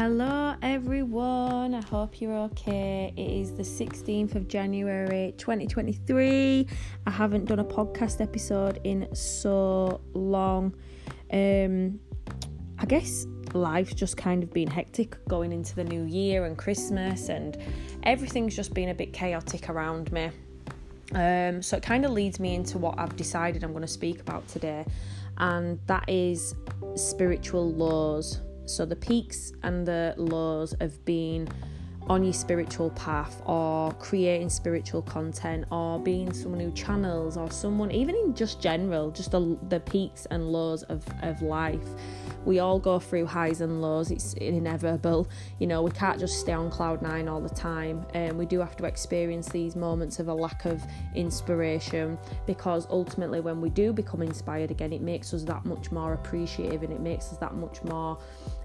[0.00, 1.74] Hello, everyone.
[1.74, 3.12] I hope you're okay.
[3.16, 6.68] It is the 16th of January 2023.
[7.04, 10.72] I haven't done a podcast episode in so long.
[11.32, 11.98] Um,
[12.78, 17.28] I guess life's just kind of been hectic going into the new year and Christmas,
[17.28, 17.58] and
[18.04, 20.30] everything's just been a bit chaotic around me.
[21.12, 24.20] Um, so it kind of leads me into what I've decided I'm going to speak
[24.20, 24.86] about today,
[25.38, 26.54] and that is
[26.94, 31.48] spiritual laws so the peaks and the lows of being
[32.08, 37.90] on your spiritual path or creating spiritual content or being someone who channels or someone
[37.90, 41.88] even in just general just the, the peaks and lows of, of life
[42.44, 45.28] we all go through highs and lows it's inevitable
[45.58, 48.46] you know we can't just stay on cloud nine all the time and um, we
[48.46, 50.82] do have to experience these moments of a lack of
[51.14, 56.14] inspiration because ultimately when we do become inspired again it makes us that much more
[56.14, 58.18] appreciative and it makes us that much more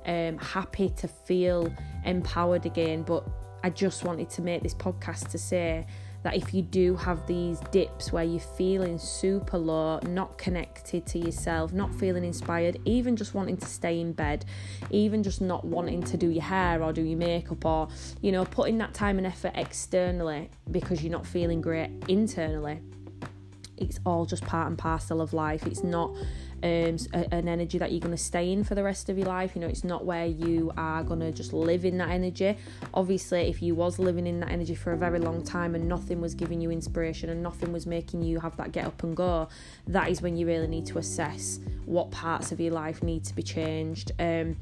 [0.06, 1.72] um, happy to feel
[2.06, 3.04] empowered again.
[3.04, 3.28] But
[3.64, 5.86] I just wanted to make this podcast to say
[6.24, 11.20] that if you do have these dips where you're feeling super low, not connected to
[11.20, 14.46] yourself, not feeling inspired, even just wanting to stay in bed,
[14.90, 17.88] even just not wanting to do your hair or do your makeup or,
[18.22, 22.80] you know, putting that time and effort externally because you're not feeling great internally,
[23.78, 25.66] it's all just part and parcel of life.
[25.66, 26.16] It's not
[26.64, 29.52] um, an energy that you're going to stay in for the rest of your life.
[29.54, 32.58] You know, it's not where you are going to just live in that energy.
[32.94, 36.22] Obviously, if you was living in that energy for a very long time and nothing
[36.22, 39.50] was giving you inspiration and nothing was making you have that get up and go,
[39.88, 43.36] that is when you really need to assess what parts of your life need to
[43.36, 44.14] be changed.
[44.20, 44.56] Um,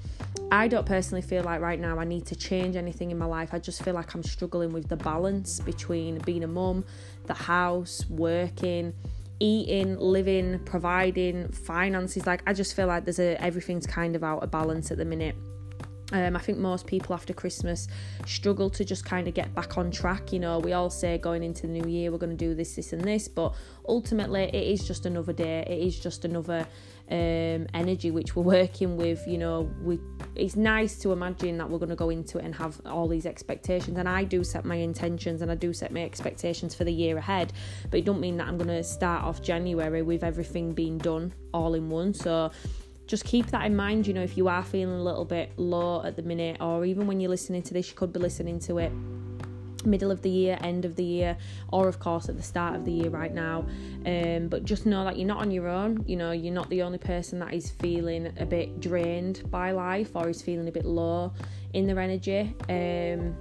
[0.52, 3.54] I don't personally feel like right now I need to change anything in my life.
[3.54, 6.84] I just feel like I'm struggling with the balance between being a mum,
[7.28, 8.94] the house, working
[9.42, 12.26] eating, living, providing, finances.
[12.28, 15.06] Like I just feel like there's a everything's kind of out of balance at the
[15.06, 15.36] minute.
[16.14, 17.88] Um, I think most people after Christmas
[18.26, 20.32] struggle to just kind of get back on track.
[20.32, 22.76] You know, we all say going into the new year we're going to do this,
[22.76, 23.56] this, and this, but
[23.88, 25.66] ultimately it is just another day.
[25.68, 26.68] It is just another
[27.12, 29.28] um, energy which we're working with.
[29.28, 30.00] You know, we
[30.36, 33.26] it's nice to imagine that we're going to go into it and have all these
[33.26, 33.98] expectations.
[33.98, 37.18] And I do set my intentions and I do set my expectations for the year
[37.18, 37.52] ahead,
[37.90, 41.34] but it don't mean that I'm going to start off January with everything being done
[41.54, 42.14] all in one.
[42.14, 42.52] So
[43.08, 44.08] just keep that in mind.
[44.08, 47.08] You know, if you are feeling a little bit low at the minute, or even
[47.08, 48.92] when you're listening to this, you could be listening to it
[49.86, 51.38] middle of the year, end of the year,
[51.72, 53.66] or of course at the start of the year right now.
[54.06, 56.04] Um, but just know that you're not on your own.
[56.08, 60.16] You know, you're not the only person that is feeling a bit drained by life
[60.16, 61.34] or is feeling a bit low
[61.74, 62.56] in their energy.
[62.70, 63.36] Um,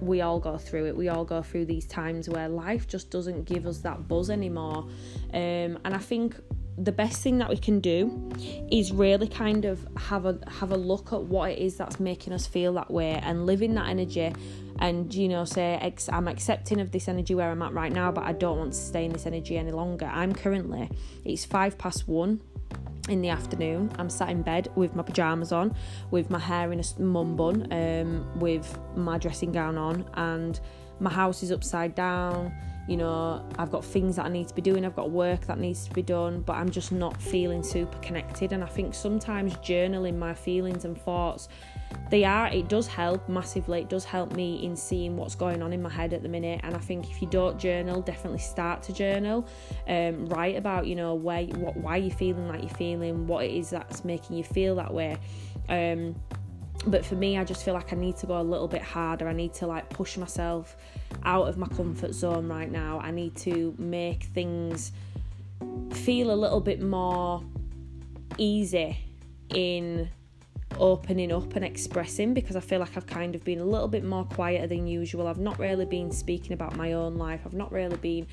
[0.00, 0.96] we all go through it.
[0.96, 4.88] We all go through these times where life just doesn't give us that buzz anymore.
[5.32, 6.36] Um, and I think
[6.78, 8.30] the best thing that we can do
[8.70, 12.32] is really kind of have a have a look at what it is that's making
[12.32, 14.32] us feel that way and live in that energy.
[14.78, 18.24] And you know say I'm accepting of this energy where I'm at right now but
[18.24, 20.06] I don't want to stay in this energy any longer.
[20.06, 20.90] I'm currently
[21.24, 22.40] it's five past one
[23.08, 23.92] in the afternoon.
[23.98, 25.74] I'm sat in bed with my pajamas on
[26.10, 30.58] with my hair in a mum bun um, with my dressing gown on and
[31.00, 32.52] my house is upside down
[32.88, 35.58] you know, I've got things that I need to be doing, I've got work that
[35.58, 38.52] needs to be done, but I'm just not feeling super connected.
[38.52, 41.48] And I think sometimes journaling my feelings and thoughts,
[42.10, 43.80] they are, it does help massively.
[43.80, 46.60] It does help me in seeing what's going on in my head at the minute.
[46.64, 49.46] And I think if you don't journal, definitely start to journal.
[49.86, 53.52] Um, write about, you know, where, what, why you're feeling like you're feeling, what it
[53.52, 55.18] is that's making you feel that way.
[55.68, 56.16] Um,
[56.86, 59.28] but for me, I just feel like I need to go a little bit harder.
[59.28, 60.76] I need to like push myself
[61.24, 62.98] out of my comfort zone right now.
[63.00, 64.92] I need to make things
[65.92, 67.42] feel a little bit more
[68.38, 68.98] easy
[69.50, 70.08] in
[70.78, 74.04] opening up and expressing because I feel like I've kind of been a little bit
[74.04, 75.26] more quieter than usual.
[75.26, 77.42] I've not really been speaking about my own life.
[77.44, 78.26] I've not really been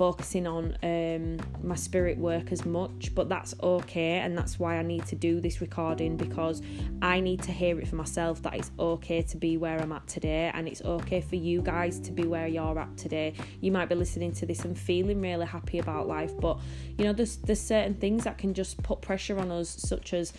[0.00, 4.82] focusing on um, my spirit work as much, but that's okay, and that's why I
[4.82, 6.62] need to do this recording because
[7.02, 10.06] I need to hear it for myself that it's okay to be where I'm at
[10.06, 13.34] today, and it's okay for you guys to be where you're at today.
[13.60, 16.58] You might be listening to this and feeling really happy about life, but
[16.96, 20.32] you know, there's there's certain things that can just put pressure on us, such as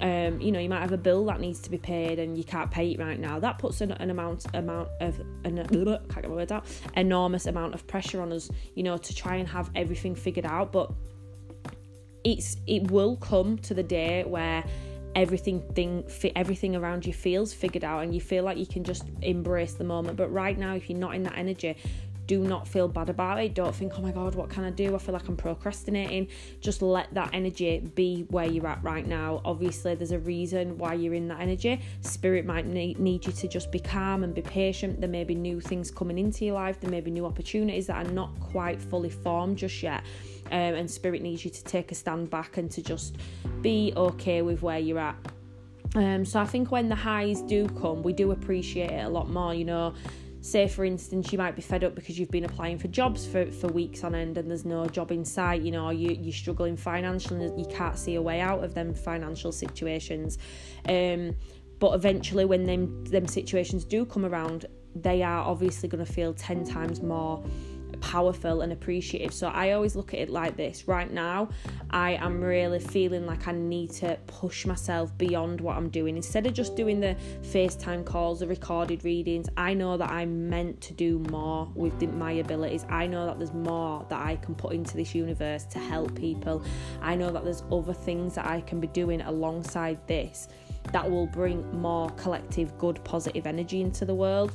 [0.00, 2.44] um, you know, you might have a bill that needs to be paid and you
[2.44, 3.38] can't pay it right now.
[3.38, 6.66] That puts an, an amount amount of an can't get my words out,
[6.96, 10.72] enormous amount of pressure on us, you know, to try and have everything figured out.
[10.72, 10.92] But
[12.24, 14.64] it's it will come to the day where
[15.14, 16.04] everything thing
[16.36, 19.84] everything around you feels figured out and you feel like you can just embrace the
[19.84, 20.16] moment.
[20.18, 21.74] But right now, if you're not in that energy,
[22.26, 23.54] do not feel bad about it.
[23.54, 24.94] Don't think, oh my God, what can I do?
[24.94, 26.28] I feel like I'm procrastinating.
[26.60, 29.40] Just let that energy be where you're at right now.
[29.44, 31.80] Obviously, there's a reason why you're in that energy.
[32.00, 35.00] Spirit might need, you to just be calm and be patient.
[35.00, 38.06] There may be new things coming into your life, there may be new opportunities that
[38.06, 40.02] are not quite fully formed just yet.
[40.46, 43.16] Um, and spirit needs you to take a stand back and to just
[43.62, 45.16] be okay with where you're at.
[45.94, 49.28] Um, so I think when the highs do come, we do appreciate it a lot
[49.30, 49.54] more.
[49.54, 49.94] You know,
[50.46, 53.50] say for instance you might be fed up because you've been applying for jobs for,
[53.50, 56.76] for weeks on end and there's no job in sight you know you, you're struggling
[56.76, 60.38] financially and you can't see a way out of them financial situations.
[60.88, 61.36] Um,
[61.78, 66.32] but eventually when them them situations do come around they are obviously going to feel
[66.32, 67.44] 10 times more
[68.00, 69.32] powerful and appreciative.
[69.32, 70.86] So I always look at it like this.
[70.88, 71.48] Right now,
[71.90, 76.16] I am really feeling like I need to push myself beyond what I'm doing.
[76.16, 80.80] Instead of just doing the FaceTime calls, the recorded readings, I know that I'm meant
[80.82, 82.84] to do more with the, my abilities.
[82.88, 86.62] I know that there's more that I can put into this universe to help people.
[87.02, 90.48] I know that there's other things that I can be doing alongside this
[90.92, 94.52] that will bring more collective, good, positive energy into the world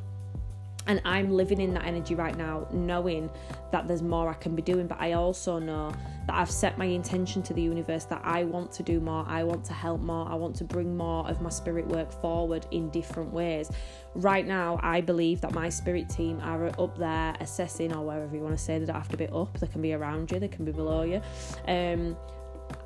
[0.87, 3.29] and I'm living in that energy right now, knowing
[3.71, 4.87] that there's more I can be doing.
[4.87, 5.91] But I also know
[6.27, 9.43] that I've set my intention to the universe that I want to do more, I
[9.43, 12.89] want to help more, I want to bring more of my spirit work forward in
[12.89, 13.71] different ways.
[14.15, 18.41] Right now, I believe that my spirit team are up there assessing, or wherever you
[18.41, 20.47] want to say, they don't have to be up, they can be around you, they
[20.47, 21.21] can be below you.
[21.67, 22.17] Um,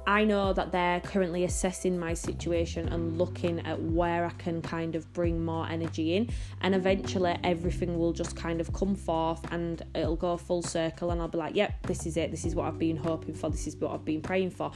[0.07, 4.95] I know that they're currently assessing my situation and looking at where I can kind
[4.95, 6.29] of bring more energy in,
[6.61, 11.19] and eventually everything will just kind of come forth and it'll go full circle, and
[11.19, 13.65] I'll be like, yep, this is it, this is what I've been hoping for, this
[13.65, 14.71] is what I've been praying for.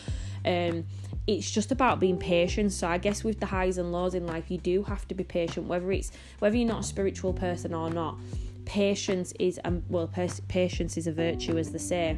[0.45, 0.85] Um,
[1.27, 2.71] it's just about being patient.
[2.71, 5.23] So I guess with the highs and lows in life, you do have to be
[5.23, 8.17] patient, whether it's whether you're not a spiritual person or not.
[8.65, 10.09] Patience is um, well,
[10.47, 12.17] patience is a virtue, as they say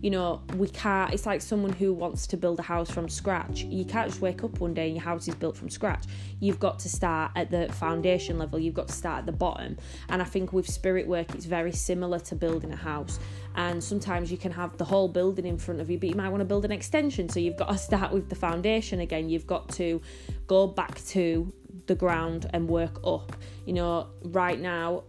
[0.00, 3.62] you know, we can't, it's like someone who wants to build a house from scratch.
[3.62, 6.04] You can't just wake up one day and your house is built from scratch.
[6.40, 9.76] You've got to start at the foundation level, you've got to start at the bottom.
[10.08, 13.20] And I think with spirit work, it's very similar to building a house.
[13.56, 16.30] And sometimes you can have the whole building in front of you, but you might
[16.30, 17.28] want to build an extension.
[17.28, 19.28] So you've got to start with the foundation again.
[19.28, 20.00] You've got to
[20.46, 21.52] go back to
[21.86, 23.36] the ground and work up.
[23.66, 25.04] You know, right now,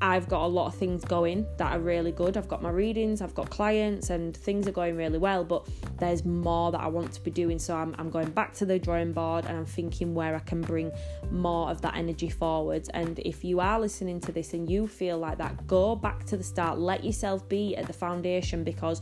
[0.00, 2.36] I've got a lot of things going that are really good.
[2.36, 5.66] I've got my readings, I've got clients, and things are going really well, but
[5.98, 7.58] there's more that I want to be doing.
[7.58, 10.60] So I'm, I'm going back to the drawing board and I'm thinking where I can
[10.60, 10.92] bring
[11.30, 12.88] more of that energy forwards.
[12.90, 16.36] And if you are listening to this and you feel like that, go back to
[16.36, 19.00] the start, let yourself be at the foundation because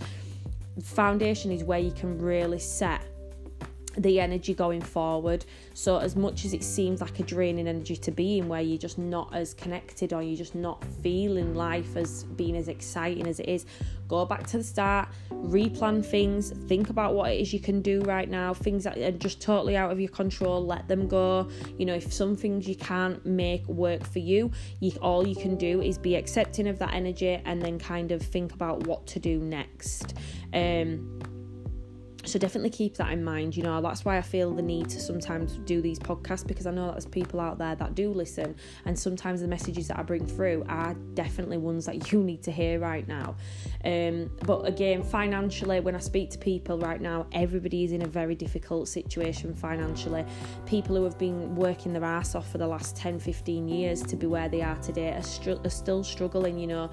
[0.82, 3.01] foundation is where you can really set
[3.96, 5.44] the energy going forward.
[5.74, 8.78] So, as much as it seems like a draining energy to be in, where you're
[8.78, 13.40] just not as connected or you're just not feeling life as being as exciting as
[13.40, 13.66] it is,
[14.08, 18.00] go back to the start, replan things, think about what it is you can do
[18.02, 21.48] right now, things that are just totally out of your control, let them go.
[21.78, 24.50] You know, if some things you can't make work for you,
[24.80, 28.22] you all you can do is be accepting of that energy and then kind of
[28.22, 30.14] think about what to do next.
[30.52, 31.20] Um,
[32.24, 35.00] so definitely keep that in mind you know that's why i feel the need to
[35.00, 38.54] sometimes do these podcasts because i know that there's people out there that do listen
[38.84, 42.50] and sometimes the messages that i bring through are definitely ones that you need to
[42.50, 43.34] hear right now.
[43.84, 48.06] Um, but again financially when i speak to people right now everybody is in a
[48.06, 50.24] very difficult situation financially.
[50.66, 54.16] People who have been working their ass off for the last 10 15 years to
[54.16, 56.90] be where they are today are, str- are still struggling you know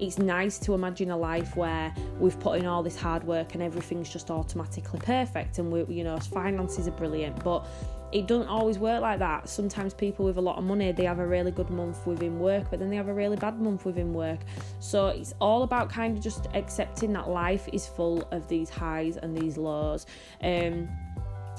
[0.00, 3.62] it's nice to imagine a life where we've put in all this hard work and
[3.62, 7.66] everything's just automatically perfect and we you know finances are brilliant but
[8.10, 9.48] it doesn't always work like that.
[9.48, 12.70] Sometimes people with a lot of money, they have a really good month within work,
[12.70, 14.40] but then they have a really bad month within work.
[14.80, 19.18] So it's all about kind of just accepting that life is full of these highs
[19.18, 20.06] and these lows.
[20.42, 20.88] Um,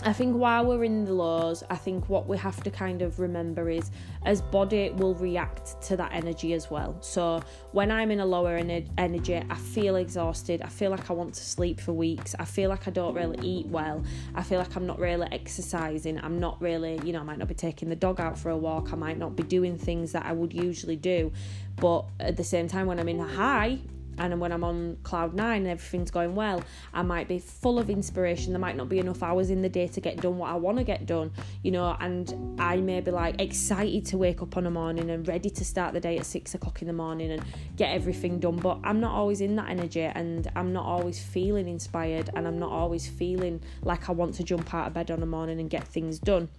[0.02, 3.20] I think while we're in the lows, I think what we have to kind of
[3.20, 3.92] remember is
[4.26, 6.96] as body will react to that energy as well.
[7.02, 7.42] So
[7.74, 10.62] when I'm in a lower energy, I feel exhausted.
[10.62, 12.34] I feel like I want to sleep for weeks.
[12.40, 14.02] I feel like I don't really eat well.
[14.36, 16.18] I feel like I'm not really exercising.
[16.18, 18.58] I'm not really, you know, I might not be taking the dog out for a
[18.58, 18.94] walk.
[18.94, 21.34] I might not be doing things that I would usually do.
[21.76, 23.80] But at the same time, when I'm in a high,
[24.20, 26.62] and when I'm on cloud nine and everything's going well,
[26.94, 28.54] I might be full of inspiration.
[28.54, 30.78] There might not be enough hours in the day to get done what I want
[30.78, 31.32] to get done,
[31.64, 35.28] you know, and I may be like excited to wake up on a morning and
[35.28, 37.44] ready to start the day at six o'clock in the morning and
[37.76, 38.58] get everything done.
[38.58, 42.60] But I'm not always in that energy and I'm not always feeling inspired and I'm
[42.60, 45.70] not always feeling like I want to jump out of bed on a morning and
[45.70, 46.50] get things done.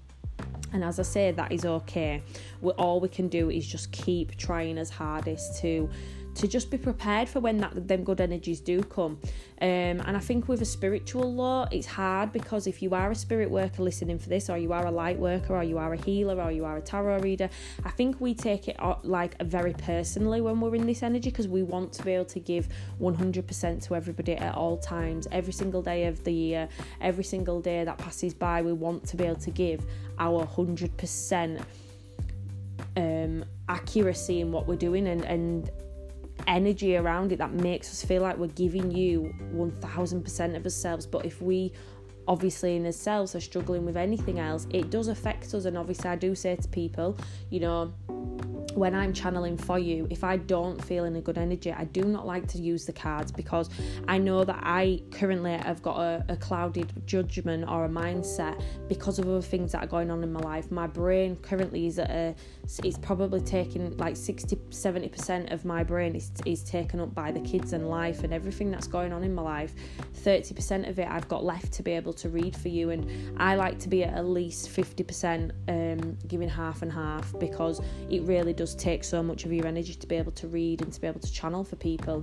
[0.73, 2.23] And as I say, that is okay.
[2.61, 5.91] We, all we can do is just keep trying as hardest to
[6.35, 9.19] to just be prepared for when that them good energies do come.
[9.61, 13.15] Um, and I think with a spiritual law, it's hard because if you are a
[13.15, 15.97] spirit worker listening for this, or you are a light worker, or you are a
[15.97, 17.51] healer, or you are a tarot reader,
[17.85, 21.63] I think we take it like very personally when we're in this energy because we
[21.63, 22.69] want to be able to give
[23.01, 26.69] 100% to everybody at all times, every single day of the year,
[27.01, 28.63] every single day that passes by.
[28.63, 29.85] We want to be able to give
[30.19, 31.63] our 100%
[32.97, 35.71] um, accuracy in what we're doing and and
[36.47, 41.07] energy around it that makes us feel like we're giving you 1000% of ourselves.
[41.07, 41.73] But if we
[42.29, 45.65] obviously in ourselves are struggling with anything else, it does affect us.
[45.65, 47.17] And obviously, I do say to people,
[47.51, 47.93] you know,
[48.75, 52.05] when I'm channeling for you, if I don't feel in a good energy, I do
[52.05, 53.69] not like to use the cards because
[54.09, 59.19] I know that I currently have got a, a, clouded judgment or a mindset because
[59.19, 60.71] of other things that are going on in my life.
[60.71, 62.35] My brain currently is at a,
[62.85, 67.41] it's probably taking like 60 70% of my brain is, is taken up by the
[67.41, 69.75] kids and life and everything that's going on in my life.
[70.23, 73.57] 30% of it I've got left to be able to read for you, and I
[73.57, 78.53] like to be at at least 50% um, giving half and half because it really
[78.61, 81.07] does take so much of your energy to be able to read and to be
[81.07, 82.23] able to channel for people.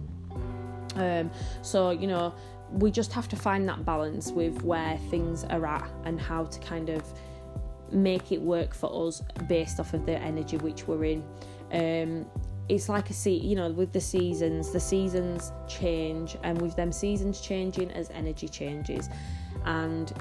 [0.94, 1.32] Um,
[1.63, 2.32] so, you know,
[2.72, 6.60] we just have to find that balance with where things are at and how to
[6.60, 7.01] kind of
[7.91, 11.24] make it work for us based off of the energy which we're in.
[11.72, 12.27] Um,
[12.70, 16.91] it's like a sea, you know, with the seasons, the seasons change, and with them
[16.91, 19.10] seasons changing as energy changes,
[19.65, 20.13] and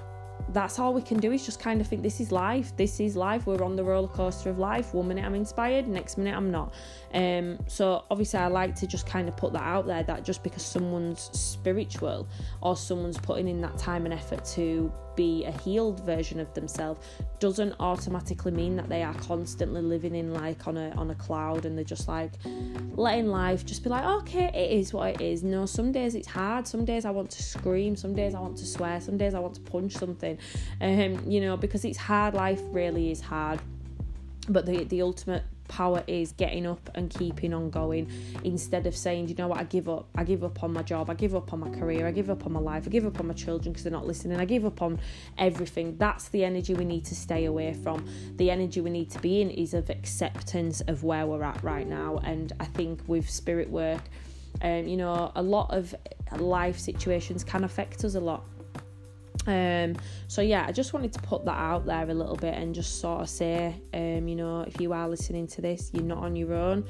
[0.56, 2.74] that's all we can do is just kind of think this is life.
[2.78, 3.46] This is life.
[3.46, 4.94] We're on the roller coaster of life.
[4.94, 6.72] One minute i'm inspired next minute i'm not.
[7.12, 10.42] Um, so obviously i like to just kind of put that out there that just
[10.42, 12.26] because someone's spiritual
[12.62, 17.04] or someone's putting in that time and effort to be a healed version of themselves
[17.40, 21.64] doesn't automatically mean that they are constantly living in like on a on a cloud
[21.64, 22.32] and they're just like
[22.94, 25.42] letting life just be like okay it is what it is.
[25.42, 26.66] No some days it's hard.
[26.66, 27.96] Some days i want to scream.
[27.96, 29.00] Some days i want to swear.
[29.00, 30.38] Some days i want to punch something
[30.80, 33.60] um you know because it's hard life really is hard
[34.48, 38.10] but the the ultimate power is getting up and keeping on going
[38.44, 40.08] instead of saying, you know what, I give up.
[40.14, 41.10] I give up on my job.
[41.10, 42.06] I give up on my career.
[42.06, 42.84] I give up on my life.
[42.86, 44.40] I give up on my children because they're not listening.
[44.40, 45.00] I give up on
[45.38, 45.96] everything.
[45.96, 48.06] That's the energy we need to stay away from.
[48.36, 51.86] The energy we need to be in is of acceptance of where we're at right
[51.86, 52.18] now.
[52.18, 54.02] And I think with spirit work,
[54.62, 55.94] um, you know, a lot of
[56.38, 58.44] life situations can affect us a lot
[59.46, 59.96] um,
[60.28, 63.00] so yeah, I just wanted to put that out there a little bit and just
[63.00, 66.36] sort of say, um, you know, if you are listening to this, you're not on
[66.36, 66.84] your own.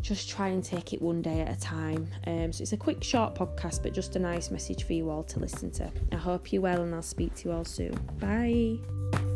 [0.00, 2.08] Just try and take it one day at a time.
[2.26, 5.22] Um, so it's a quick, short podcast, but just a nice message for you all
[5.24, 5.90] to listen to.
[6.12, 7.94] I hope you're well, and I'll speak to you all soon.
[8.18, 9.33] Bye.